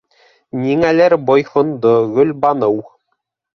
[0.61, 2.83] Ниңәлер буйһондо Гөлбаныу.